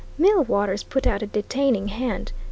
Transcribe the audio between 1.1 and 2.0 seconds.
a detaining